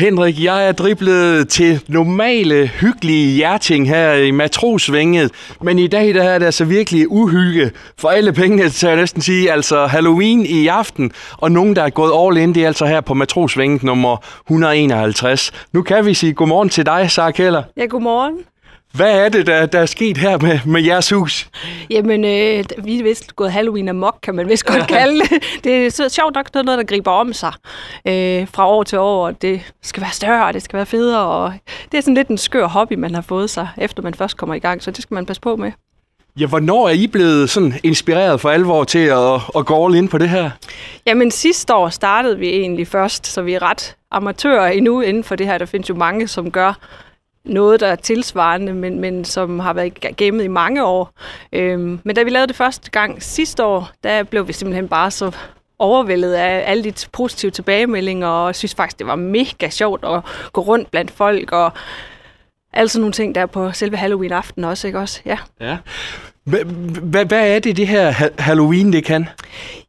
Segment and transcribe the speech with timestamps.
[0.00, 5.30] Henrik, jeg er driblet til normale, hyggelige hjerting her i matrosvinget,
[5.62, 9.22] men i dag der er det altså virkelig uhygge for alle pengene, så jeg næsten
[9.22, 9.52] sige.
[9.52, 13.00] Altså Halloween i aften, og nogen, der er gået all in, det er altså her
[13.00, 14.16] på matrosvinget nummer
[14.46, 15.52] 151.
[15.72, 17.62] Nu kan vi sige godmorgen til dig, Sara Keller.
[17.76, 18.34] Ja, godmorgen.
[18.92, 21.48] Hvad er det, der, der er sket her med, med jeres hus?
[21.90, 25.42] Jamen, øh, vi er vist gået Halloween amok, kan man vist godt kalde det.
[25.64, 27.52] Det er så sjovt nok noget, der griber om sig
[28.04, 29.30] øh, fra år til år.
[29.30, 31.26] Det skal være større, og det skal være federe.
[31.26, 31.52] Og
[31.92, 34.54] det er sådan lidt en skør hobby, man har fået sig, efter man først kommer
[34.54, 34.82] i gang.
[34.82, 35.72] Så det skal man passe på med.
[36.40, 40.08] Ja, hvornår er I blevet sådan inspireret for alvor til at, at gå all in
[40.08, 40.50] på det her?
[41.06, 45.36] Jamen sidste år startede vi egentlig først, så vi er ret amatører endnu inden for
[45.36, 45.58] det her.
[45.58, 46.78] Der findes jo mange, som gør
[47.44, 51.12] noget, der er tilsvarende, men, men som har været gemmet i mange år.
[51.52, 55.10] Øhm, men da vi lavede det første gang sidste år, der blev vi simpelthen bare
[55.10, 55.36] så
[55.78, 60.22] overvældet af alle de positive tilbagemeldinger, og synes faktisk, det var mega sjovt at
[60.52, 61.72] gå rundt blandt folk, og
[62.72, 65.20] alle sådan nogle ting der på selve Halloween-aften også, ikke også?
[65.24, 65.38] Ja.
[65.60, 65.76] ja.
[66.44, 69.28] Hvad er det, det her Halloween, det kan?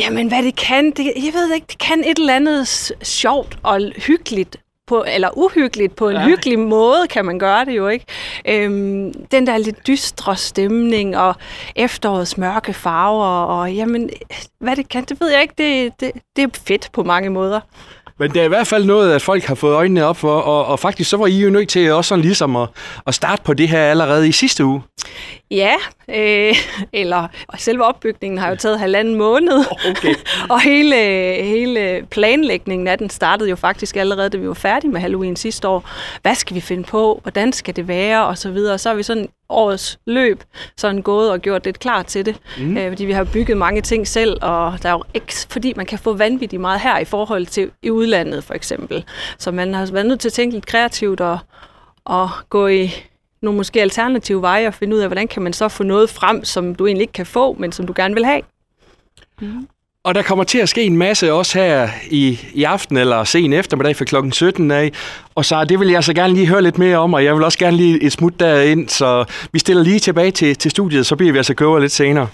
[0.00, 3.80] Jamen, hvad det kan, det, jeg ved ikke, det kan et eller andet sjovt og
[3.96, 6.24] hyggeligt på, eller uhyggeligt på en ja.
[6.24, 8.04] hyggelig måde, kan man gøre det jo, ikke?
[8.48, 11.34] Øhm, den der lidt dystre stemning, og
[11.76, 14.10] efterårets mørke farver, og jamen,
[14.58, 15.54] hvad det kan, det ved jeg ikke.
[15.58, 17.60] Det, det, det er fedt på mange måder.
[18.18, 20.66] Men det er i hvert fald noget, at folk har fået øjnene op for, og,
[20.66, 22.68] og faktisk så var I jo nødt til også sådan ligesom at,
[23.06, 24.82] at starte på det her allerede i sidste uge.
[25.50, 25.74] Ja,
[26.08, 26.54] øh,
[26.92, 29.64] eller selve opbygningen har jo taget halvanden måned.
[29.90, 30.14] Okay.
[30.50, 30.96] og hele,
[31.42, 35.68] hele planlægningen af den startede jo faktisk allerede, da vi var færdige med Halloween sidste
[35.68, 35.90] år.
[36.22, 37.20] Hvad skal vi finde på?
[37.22, 38.26] Hvordan skal det være?
[38.26, 38.78] Og så videre.
[38.78, 40.42] Så har vi sådan årets løb
[40.76, 42.36] sådan gået og gjort lidt klar til det.
[42.58, 42.76] Mm.
[42.76, 45.86] Øh, fordi vi har bygget mange ting selv, og der er jo ikke, fordi man
[45.86, 49.04] kan få vanvittigt meget her i forhold til i udlandet for eksempel.
[49.38, 51.38] Så man har været nødt til at tænke lidt kreativt og,
[52.04, 52.90] og gå i
[53.42, 56.44] nogle måske alternative veje og finde ud af, hvordan kan man så få noget frem,
[56.44, 58.42] som du egentlig ikke kan få, men som du gerne vil have.
[59.40, 59.68] Mm.
[60.04, 63.52] Og der kommer til at ske en masse også her i, i aften eller sen
[63.52, 64.92] eftermiddag for klokken 17 af.
[65.34, 67.44] Og så det vil jeg så gerne lige høre lidt mere om, og jeg vil
[67.44, 71.16] også gerne lige et smut derind, så vi stiller lige tilbage til, til studiet, så
[71.16, 72.28] bliver vi altså køber lidt senere.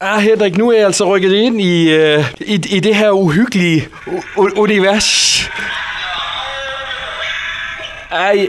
[0.00, 3.88] Ah, Henrik, nu er jeg altså rykket ind i, uh, i, i det her uhyggelige
[4.36, 5.50] univers.
[8.10, 8.48] Ej,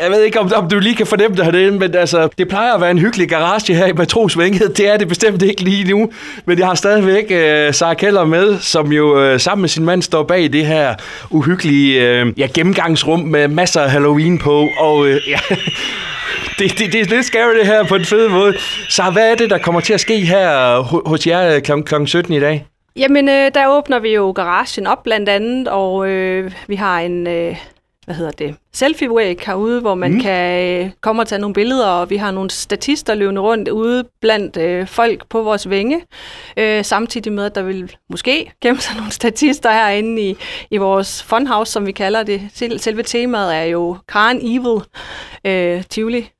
[0.00, 2.74] jeg ved ikke, om, om du lige kan fornemme det herinde, men altså, det plejer
[2.74, 4.76] at være en hyggelig garage her i Matrosvænget.
[4.78, 6.10] Det er det bestemt ikke lige nu.
[6.44, 10.02] Men jeg har stadigvæk øh, Sarah Keller med, som jo øh, sammen med sin mand
[10.02, 10.94] står bag det her
[11.30, 14.68] uhyggelige øh, ja, gennemgangsrum med masser af Halloween på.
[14.78, 15.38] Og øh, ja,
[16.58, 18.54] det, det, det er lidt scary det her på en fed måde.
[18.88, 21.72] Så hvad er det, der kommer til at ske her hos jer kl.
[21.82, 22.06] kl.
[22.06, 22.66] 17 i dag?
[22.96, 27.26] Jamen, øh, der åbner vi jo garagen op blandt andet, og øh, vi har en...
[27.26, 27.56] Øh
[28.04, 30.20] hvad hedder det, selfie-væg herude, hvor man mm.
[30.20, 34.04] kan øh, komme og tage nogle billeder, og vi har nogle statister løbende rundt ude
[34.20, 36.02] blandt øh, folk på vores vænge,
[36.56, 40.36] øh, samtidig med, at der vil måske gemme sig nogle statister herinde i,
[40.70, 42.42] i vores funhouse, som vi kalder det.
[42.76, 44.82] Selve temaet er jo Karen Evil
[45.44, 46.30] øh, Tivoli,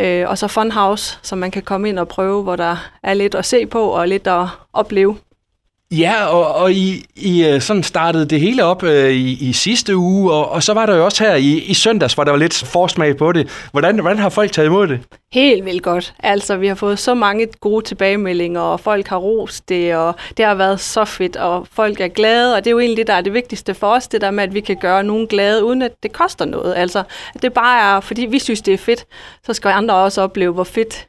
[0.00, 3.34] øh, og så funhouse, som man kan komme ind og prøve, hvor der er lidt
[3.34, 5.16] at se på og lidt at opleve.
[5.92, 9.96] Ja, og, og I, I øh, sådan startede det hele op øh, i, i sidste
[9.96, 12.38] uge, og, og så var der jo også her i, i søndags, hvor der var
[12.38, 13.68] lidt forsmag på det.
[13.72, 15.00] Hvordan, hvordan har folk taget imod det?
[15.32, 16.14] Helt vildt godt.
[16.18, 20.44] Altså, vi har fået så mange gode tilbagemeldinger, og folk har rost det, og det
[20.44, 23.14] har været så fedt, og folk er glade, og det er jo egentlig det, der
[23.14, 25.82] er det vigtigste for os, det der med, at vi kan gøre nogen glade, uden
[25.82, 26.74] at det koster noget.
[26.76, 27.02] Altså,
[27.42, 29.06] det bare er, fordi vi synes, det er fedt,
[29.46, 31.06] så skal andre også opleve, hvor fedt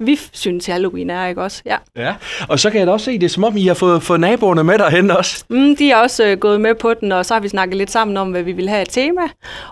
[0.00, 1.62] vi synes, Halloween er, ikke også?
[1.66, 1.76] Ja.
[1.96, 2.14] ja.
[2.48, 4.20] Og så kan jeg da også se, det er som om, I har fået, fået
[4.20, 5.44] naboerne med derhen også.
[5.48, 7.90] Mm, de er også øh, gået med på den, og så har vi snakket lidt
[7.90, 9.22] sammen om, hvad vi vil have et tema.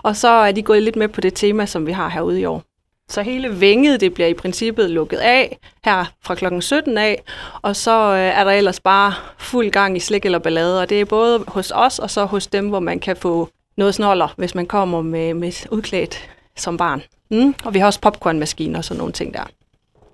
[0.03, 2.45] Og så er de gået lidt med på det tema, som vi har herude i
[2.45, 2.63] år.
[3.09, 7.23] Så hele vænget, det bliver i princippet lukket af her fra klokken 17 af,
[7.61, 11.01] og så øh, er der ellers bare fuld gang i slik eller ballade, og det
[11.01, 14.55] er både hos os og så hos dem, hvor man kan få noget snoller, hvis
[14.55, 17.01] man kommer med, med udklædt som barn.
[17.31, 17.55] Mm.
[17.65, 19.43] Og vi har også popcornmaskiner og sådan nogle ting der.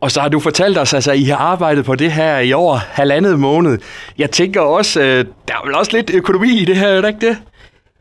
[0.02, 2.78] Og så har du fortalt os, altså, I har arbejdet på det her i over
[2.78, 3.78] halvandet måned.
[4.18, 7.08] Jeg tænker også, øh, der er vel også lidt økonomi i det her, er det
[7.08, 7.38] ikke det?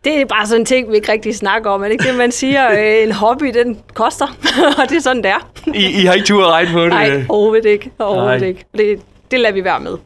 [0.04, 1.80] Det er bare sådan en ting, vi ikke rigtig snakker om.
[1.80, 2.70] Er det ikke det, man siger?
[2.78, 4.26] Øh, en hobby, den koster.
[4.82, 5.50] og det er sådan, det er.
[5.74, 6.88] I, I har ikke tur at regne på det?
[6.88, 7.90] Nej, overhovedet ikke.
[7.98, 8.48] Overhovedet Nej.
[8.48, 8.64] ikke.
[8.76, 9.00] Det,
[9.30, 9.96] det lader vi være med.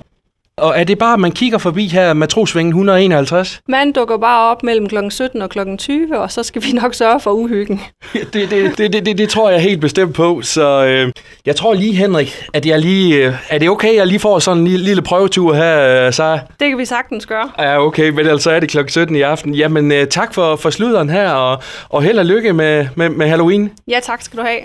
[0.58, 3.60] Og er det bare, at man kigger forbi her Matrosvingen 151?
[3.68, 4.96] Man dukker bare op mellem kl.
[5.10, 5.58] 17 og kl.
[5.78, 7.80] 20, og så skal vi nok sørge for uhyggen.
[8.12, 10.42] det, det, det, det, det, det tror jeg helt bestemt på.
[10.42, 11.12] Så øh,
[11.46, 13.26] jeg tror lige, Henrik, at jeg lige...
[13.26, 16.12] Øh, er det okay, at jeg lige får sådan en lille, lille prøvetur her, øh,
[16.12, 16.38] så?
[16.60, 17.50] Det kan vi sagtens gøre.
[17.58, 18.78] Ja, okay, men altså er det kl.
[18.88, 19.54] 17 i aften.
[19.54, 23.28] Jamen, øh, tak for, for sluderen her, og, og held og lykke med, med, med
[23.28, 23.70] Halloween.
[23.88, 24.60] Ja, tak skal du have.